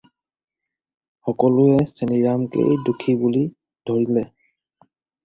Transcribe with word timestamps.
সকলোৱে 1.27 1.85
চেনিৰামকেই 1.99 2.79
দোষী 2.87 3.15
বুলি 3.21 3.43
ধৰিলে। 3.91 4.25